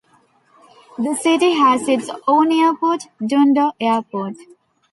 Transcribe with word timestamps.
The 0.97 1.13
city 1.15 1.53
has 1.53 1.87
its 1.87 2.09
own 2.27 2.51
airport, 2.51 3.03
Dundo 3.23 3.73
Airport. 3.79 4.33